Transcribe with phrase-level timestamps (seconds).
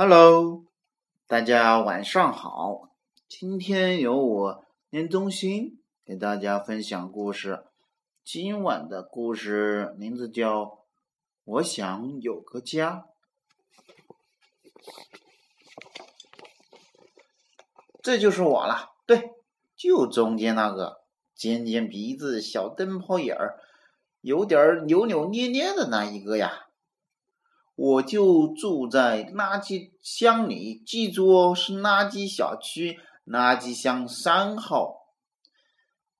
[0.00, 0.62] Hello，
[1.26, 2.90] 大家晚上好。
[3.26, 7.64] 今天由我林中心给大家分享故事。
[8.22, 10.64] 今晚的故事名字叫
[11.42, 13.06] 《我想有个家》。
[18.00, 19.32] 这就是我了，对，
[19.74, 21.00] 就中间那个
[21.34, 23.58] 尖尖鼻子、小灯泡眼儿、
[24.20, 26.67] 有点扭扭捏捏的那一个呀。
[27.80, 34.96] 我就住在垃圾箱里，记住哦，是垃圾小区垃圾箱三号。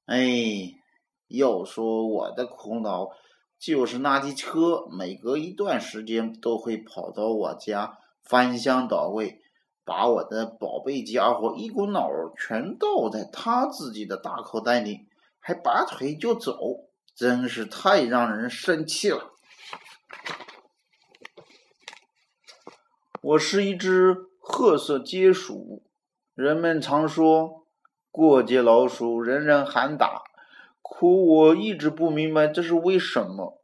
[0.07, 0.21] 哎，
[1.27, 3.09] 要说我的苦恼，
[3.59, 9.41] 就是垃圾车每隔一段时间都会跑到我家翻箱倒柜，
[9.85, 15.09] 把我的宝贝家伙一股脑全倒在他自己的大口袋里，
[15.41, 16.57] 还拔腿就走，
[17.17, 19.33] 真是太让人生气了。
[23.21, 25.83] 我是一只褐色街鼠，
[26.35, 27.67] 人们常说
[28.13, 30.23] 过街老鼠人人喊打，
[30.81, 33.61] 可我一直不明白这是为什么。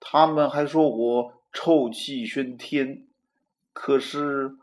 [0.00, 3.06] 他们还说我臭气熏天，
[3.72, 4.56] 可是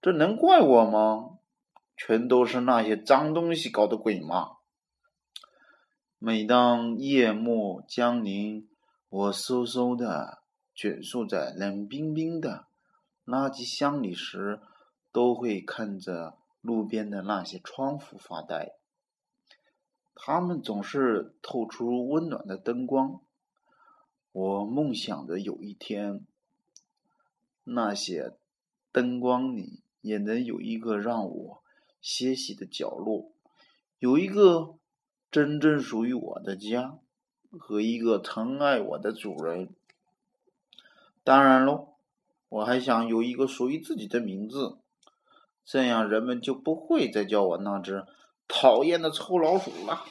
[0.00, 1.38] 这能怪我吗？
[1.96, 4.58] 全都是那些脏东西搞的鬼嘛！
[6.18, 8.68] 每当夜幕降临，
[9.08, 10.38] 我嗖嗖的
[10.74, 12.66] 蜷缩在冷冰冰的。
[13.30, 14.60] 垃圾箱里时，
[15.12, 18.72] 都会看着路边的那些窗户发呆。
[20.16, 23.20] 它们总是透出温暖的灯光。
[24.32, 26.26] 我梦想着有一天，
[27.62, 28.36] 那些
[28.90, 31.62] 灯光里也能有一个让我
[32.00, 33.30] 歇息的角落，
[34.00, 34.74] 有一个
[35.30, 36.98] 真正属于我的家，
[37.52, 39.68] 和一个疼爱我的主人。
[41.22, 41.89] 当然喽。
[42.50, 44.76] 我还想有一个属于自己的名字，
[45.64, 48.04] 这样人们就不会再叫我那只
[48.48, 50.04] 讨厌的臭老鼠了。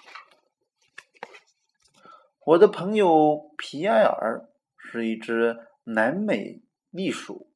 [2.45, 7.47] 我的朋友皮埃尔是一只南美栗鼠，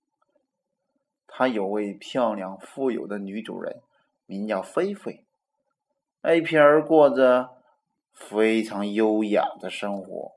[1.25, 3.81] 他有位漂亮富有的女主人，
[4.25, 5.23] 名叫菲菲。
[6.22, 7.51] 艾皮尔过着
[8.11, 10.33] 非常优雅的生活。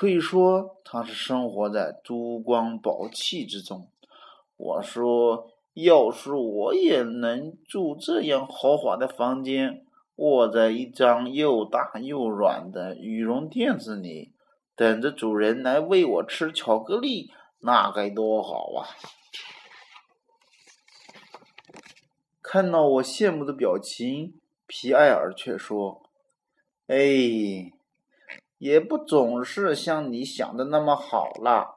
[0.00, 3.90] 可以说，他是生活在珠光宝气之中。
[4.56, 9.84] 我说，要是我也能住这样豪华的房间，
[10.16, 14.32] 卧在一张又大又软的羽绒垫子里，
[14.74, 18.88] 等着主人来喂我吃巧克力，那该多好啊！
[22.40, 26.00] 看到我羡慕的表情，皮埃尔却说
[26.88, 27.74] ：“哎。”
[28.60, 31.76] 也不总是像你想的那么好啦。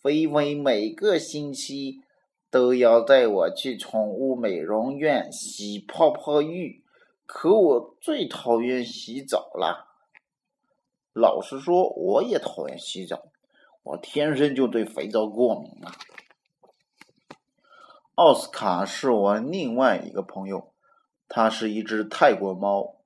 [0.00, 2.04] 菲菲每个星期
[2.50, 6.84] 都要带我去宠物美容院洗泡泡浴，
[7.26, 9.88] 可我最讨厌洗澡了。
[11.12, 13.24] 老实说，我也讨厌洗澡，
[13.82, 15.90] 我天生就对肥皂过敏啊。
[18.14, 20.72] 奥斯卡是我另外一个朋友，
[21.28, 22.99] 他是一只泰国猫。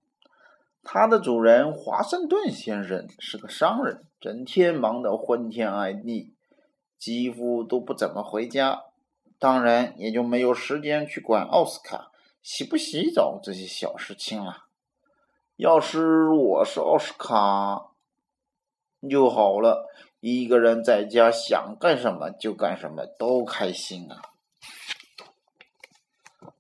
[0.85, 6.35] 它的主人华盛顿先生是个商人，整天忙得昏天暗地，
[6.99, 8.85] 几乎都不怎么回家，
[9.39, 12.13] 当然也就没有时间去管奥斯卡
[12.43, 14.67] 洗不洗澡这些小事情了。
[15.57, 17.93] 要是我是奥斯卡
[19.09, 19.89] 就好了，
[20.21, 24.21] 一个人在家想干什么就干什么，都开心啊。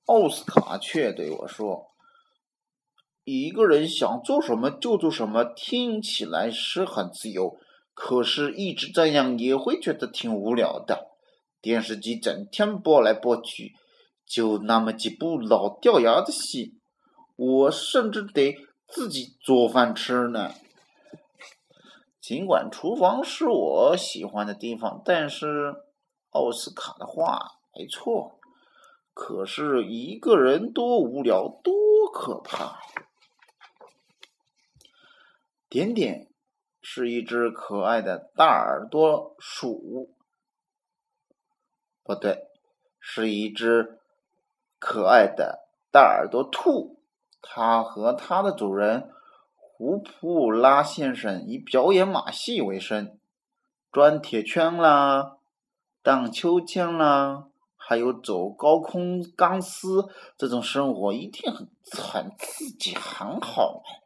[0.06, 1.93] 奥斯卡却对我说。
[3.24, 7.56] 一个人想做什么就做什么，听起来是很自由，
[7.94, 11.08] 可是一直这样也会觉得挺无聊的。
[11.62, 13.72] 电视机整天播来播去，
[14.26, 16.74] 就那么几部老掉牙的戏，
[17.36, 18.54] 我甚至得
[18.86, 20.52] 自己做饭吃呢。
[22.20, 25.74] 尽管厨房是我喜欢的地方，但是
[26.30, 27.38] 奥斯卡的话
[27.74, 28.38] 没错，
[29.14, 31.72] 可是一个人多无聊，多
[32.12, 32.78] 可怕。
[35.74, 36.28] 点点
[36.80, 40.14] 是一只可爱的大耳朵鼠，
[42.04, 42.46] 不对，
[43.00, 43.98] 是一只
[44.78, 47.00] 可爱的大耳朵兔。
[47.42, 49.10] 它和它的主人
[49.56, 53.18] 胡普拉先生以表演马戏为生，
[53.90, 55.38] 转铁圈啦，
[56.04, 64.03] 荡秋千啦，还有走高空钢丝，这种生活一定很很刺激，很好玩。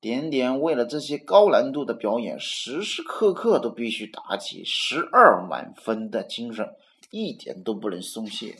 [0.00, 6.74] 点点为了这些高难度的表演，时时刻刻都必须打起十二满分的精神，
[7.10, 8.56] 一点都不能松懈。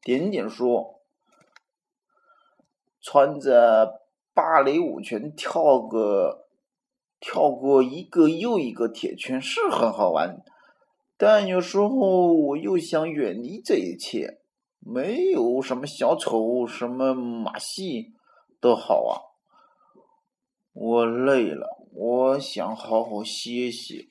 [0.00, 1.00] 点点说
[3.02, 4.02] ：“穿着
[4.32, 6.46] 芭蕾舞裙跳个
[7.18, 10.44] 跳过一个又一个铁圈是很好玩，
[11.16, 11.88] 但有时候
[12.32, 14.38] 我又想远离这一切，
[14.78, 18.12] 没有什么小丑，什么马戏。”
[18.62, 19.18] 都好啊，
[20.72, 24.06] 我累了，我想好好歇歇。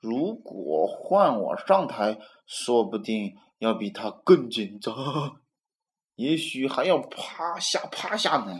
[0.00, 4.92] 如果换我上台，说不定要比他更紧张，
[6.16, 8.58] 也许还要趴下趴下呢。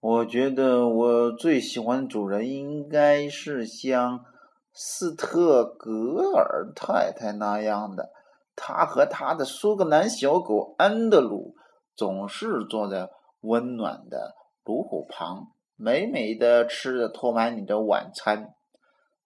[0.00, 4.24] 我觉得我最喜欢主人应该是像
[4.72, 8.10] 斯特格尔太太那样的，
[8.56, 11.54] 他和他的苏格兰小狗安德鲁。
[11.96, 13.10] 总是坐在
[13.40, 18.54] 温暖的炉火旁，美美的吃着托马里的晚餐。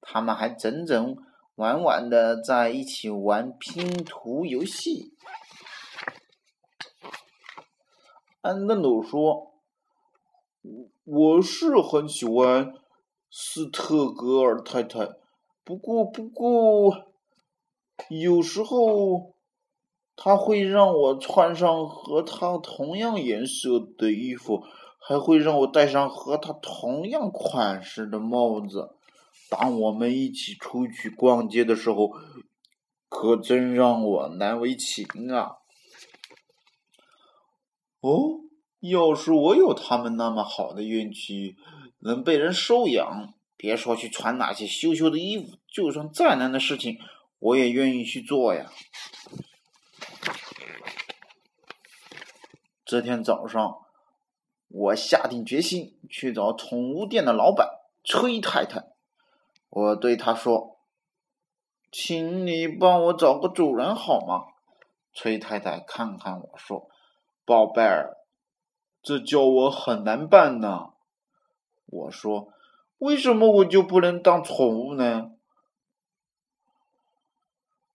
[0.00, 1.16] 他们还整整
[1.56, 5.14] 晚晚的在一起玩拼图游戏。
[8.40, 9.54] 安德鲁说
[11.04, 12.74] ：“我是很喜欢
[13.30, 15.08] 斯特格尔太太，
[15.64, 17.12] 不过，不过，
[18.08, 19.34] 有时候。”
[20.20, 24.64] 他会让我穿上和他同样颜色的衣服，
[24.98, 28.96] 还会让我戴上和他同样款式的帽子。
[29.48, 32.10] 当我们一起出去逛街的时候，
[33.08, 35.58] 可真让我难为情啊！
[38.00, 38.40] 哦，
[38.80, 41.54] 要是我有他们那么好的运气，
[42.00, 46.98] 能被人收养，别说去穿那些羞羞的衣服，就算再难的事情，
[47.38, 48.72] 我也愿意去做呀。
[52.88, 53.84] 这天早上，
[54.68, 57.68] 我下定决心去找宠物店的老板
[58.02, 58.86] 崔太太。
[59.68, 60.78] 我对他说
[61.92, 64.46] ：“请你帮我找个主人好吗？”
[65.12, 66.88] 崔太太看看我说
[67.44, 68.16] ：“宝贝儿，
[69.02, 70.94] 这叫我很难办呢。”
[71.84, 72.48] 我说
[72.96, 75.32] ：“为什么我就不能当宠物呢？”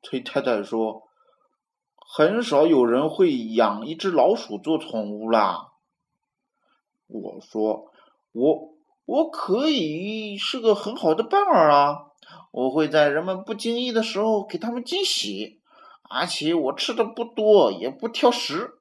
[0.03, 1.09] 崔太太说。
[2.15, 5.71] 很少有人会养一只老鼠做宠物啦。
[7.07, 7.91] 我说，
[8.31, 8.75] 我
[9.05, 12.11] 我可以是个很好的伴儿啊！
[12.51, 15.59] 我会在人们不经意的时候给他们惊喜，
[16.07, 18.75] 而且我吃的不多，也不挑食。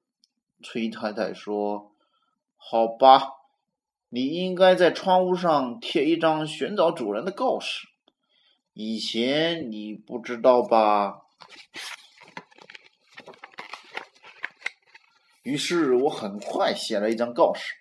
[0.63, 1.95] 崔太太说
[2.61, 3.31] ：“好吧，
[4.11, 7.89] 你应该在窗户上贴一张寻找主人的告示。
[8.75, 11.21] 以前你不知道吧？”
[15.43, 17.75] 于是我很快写了一张告示：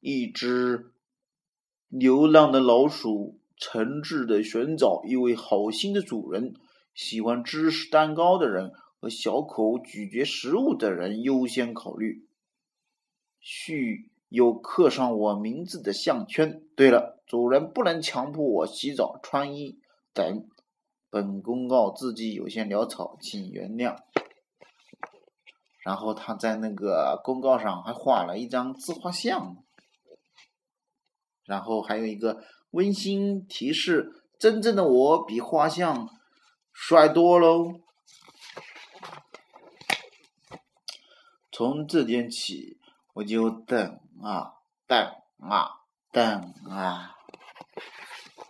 [0.00, 0.92] 一只
[1.88, 6.54] 流浪的老鼠诚挚的寻找一位好心的主人，
[6.94, 12.26] 喜欢芝士蛋糕的人和小口咀嚼食物的人优先考虑。
[13.40, 16.62] 需有刻上我名字的项圈。
[16.74, 19.78] 对了，主人不能强迫我洗澡、穿衣
[20.12, 20.46] 等。
[21.08, 23.96] 本公告字迹有些潦草，请原谅。
[25.86, 29.56] 然后他在那个公告上还画了一张自画像，
[31.44, 36.08] 然后还有一个温馨提示：真正的我比画像
[36.72, 37.82] 帅多喽。
[41.52, 42.80] 从这天起，
[43.14, 44.54] 我就等啊
[44.88, 44.98] 等
[45.38, 45.70] 啊
[46.10, 47.14] 等啊，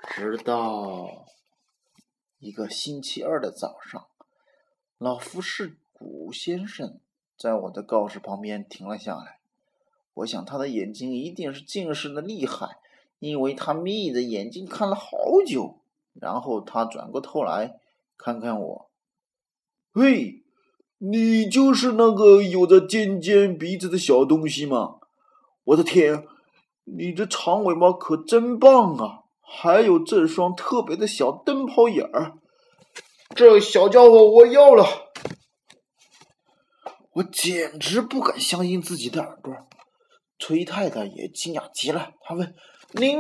[0.09, 1.27] 直到
[2.39, 4.09] 一个星期二的早上，
[4.97, 6.99] 老夫是古先生。
[7.39, 9.39] 在我的告示旁边停了下来，
[10.15, 12.79] 我想他的眼睛一定是近视的厉害，
[13.19, 15.11] 因为他眯着眼睛看了好
[15.47, 15.79] 久。
[16.19, 17.79] 然后他转过头来
[18.17, 18.91] 看看我，
[19.93, 20.43] 喂，
[20.97, 24.97] 你就是那个有着尖尖鼻子的小东西吗？
[25.65, 26.27] 我的天，
[26.85, 29.25] 你这长尾巴可真棒啊！
[29.43, 32.39] 还有这双特别的小灯泡眼儿，
[33.35, 35.06] 这小家伙我要了。
[37.17, 39.55] 我简直不敢相信自己的耳朵，
[40.39, 42.13] 崔太太也惊讶极了。
[42.21, 42.55] 她问
[42.93, 43.19] ：“您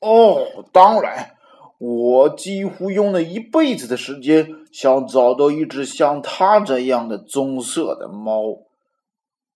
[0.00, 1.36] 哦，当然，
[1.80, 8.62] 我几乎用了一辈子的时间，想找到一只像它这样的棕色的猫。”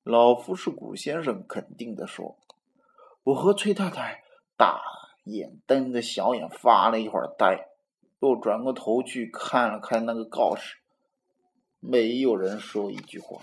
[0.02, 2.36] 老夫士古先生肯定的说。
[3.22, 4.22] 我和崔太太
[4.56, 4.80] 大
[5.24, 7.68] 眼瞪着小眼发了一会儿呆。
[8.24, 10.76] 又转过头去看了看那个告示，
[11.78, 13.42] 没有人说一句话。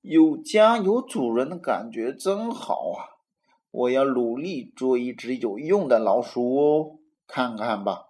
[0.00, 3.22] 有家有主人的感觉真好啊！
[3.70, 6.98] 我要努力做一只有用的老鼠哦，
[7.28, 8.08] 看看吧，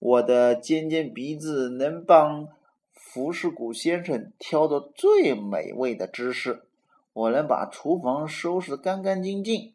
[0.00, 2.48] 我的尖尖鼻子能帮
[2.92, 6.66] 福士谷先生挑到最美味的芝士，
[7.12, 9.73] 我能把厨房收拾的干干净净，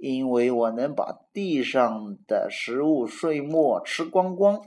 [0.00, 4.62] 因为我能把地上的食物碎末吃光光。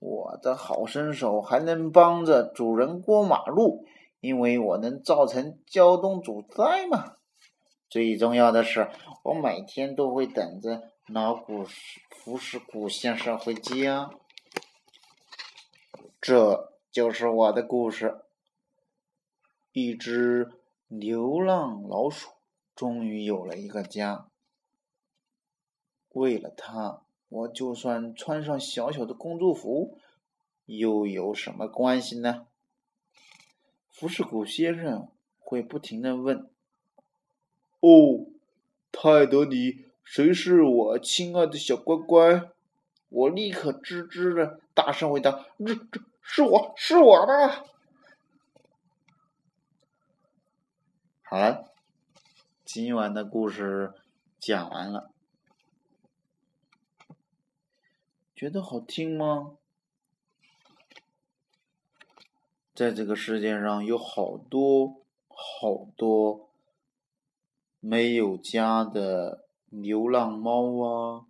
[0.00, 3.86] 我的好身手还能帮着主人过马路。
[4.20, 7.16] 因为我能造成交通阻塞嘛。
[7.90, 8.88] 最重要的是，
[9.22, 11.62] 我每天都会等着老古
[12.08, 14.10] 福士古先生回家。
[16.22, 18.22] 这就是我的故事。
[19.72, 20.50] 一只
[20.88, 22.30] 流浪老鼠
[22.74, 24.28] 终于有了一个家。
[26.14, 29.98] 为了他，我就算穿上小小的工作服，
[30.66, 32.46] 又有什么关系呢？
[33.90, 36.50] 福士谷先生会不停的问
[37.80, 38.26] ：“哦，
[38.90, 42.50] 泰德里，谁是我亲爱的小乖乖？”
[43.10, 47.64] 我立刻吱吱的大声回答：“这这是我是我的。”
[51.22, 51.72] 好了，
[52.64, 53.92] 今晚的故事
[54.40, 55.12] 讲完了，
[58.44, 59.56] 觉得好听吗？
[62.74, 66.50] 在这个世界上有好多好多
[67.80, 71.24] 没有家的流浪猫啊，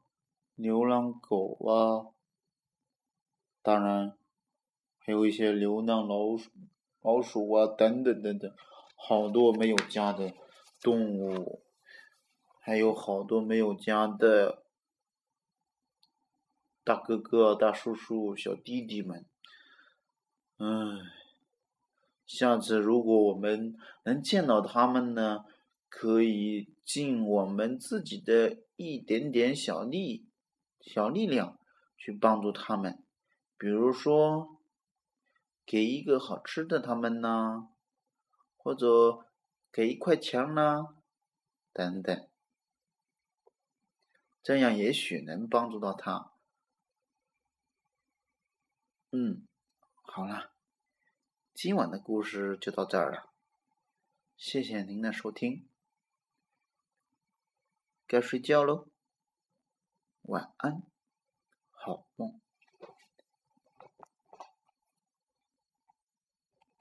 [0.57, 2.11] 流浪狗啊，
[3.63, 4.17] 当然
[4.99, 6.51] 还有一些流浪老鼠、
[7.01, 8.53] 老鼠啊等等等等，
[8.97, 10.35] 好多没有家的
[10.83, 11.63] 动物，
[12.59, 14.64] 还有好多没有家的
[16.85, 19.25] 大哥哥、大叔叔、小弟弟们，
[20.59, 20.67] 唉。
[22.27, 25.45] 下次如果我们能见到他们呢，
[25.91, 30.27] 可以尽我们自己的一点点小力、
[30.81, 31.59] 小力量
[31.99, 33.05] 去帮助他们，
[33.59, 34.59] 比如说
[35.67, 37.69] 给一个好吃的他们呢，
[38.57, 39.27] 或者
[39.71, 40.97] 给一块钱呢，
[41.75, 42.29] 等等，
[44.43, 46.34] 这样也许能帮助到他。
[49.17, 49.47] 嗯，
[50.03, 50.51] 好了。
[51.55, 53.31] 今晚的故事就到这儿了，
[54.37, 55.69] 谢谢您的收听，
[58.09, 58.89] 该睡觉喽，
[60.23, 60.83] 晚安，
[61.71, 62.44] 好梦。